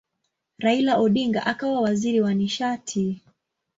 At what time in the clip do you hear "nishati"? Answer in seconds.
2.33-3.21